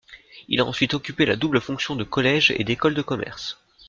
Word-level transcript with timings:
Il 0.47 0.59
a 0.59 0.65
ensuite 0.65 0.95
occupé 0.95 1.27
la 1.27 1.35
double 1.35 1.61
fonction 1.61 1.95
de 1.95 2.03
collège 2.03 2.55
et 2.57 2.63
d'école 2.63 2.95
de 2.95 3.03
commerce. 3.03 3.61